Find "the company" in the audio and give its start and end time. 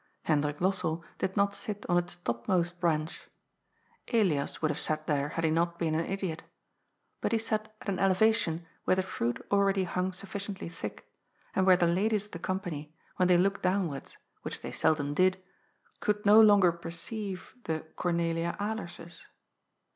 12.31-12.95